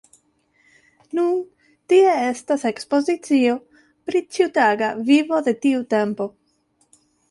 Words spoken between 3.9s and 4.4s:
pri